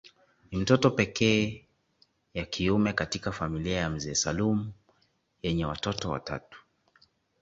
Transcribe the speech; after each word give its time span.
Ni 0.51 0.57
mtoto 0.57 0.91
pekee 0.91 1.65
ya 2.33 2.45
kiume 2.45 2.93
katika 2.93 3.31
familia 3.31 3.77
ya 3.77 3.89
mzee 3.89 4.15
Salum 4.15 4.71
yenye 5.43 5.65
watoto 5.65 6.09
watatu 6.09 6.57